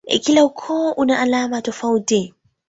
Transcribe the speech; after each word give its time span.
Kila 0.23 0.45
ukoo 0.45 0.91
una 0.91 1.19
alama 1.19 1.61
tofauti. 1.61 2.33